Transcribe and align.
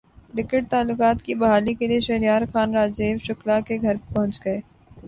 cricket 0.33 0.69
تعلقات 0.69 1.21
کی 1.21 1.35
بحالی 1.35 1.73
کیلئے 1.73 1.99
شہریار 2.07 2.41
خان 2.53 2.73
راجیو 2.75 3.17
شکلا 3.23 3.59
کے 3.67 3.77
گھرپہنچ 3.77 4.39
گئے 4.45 4.59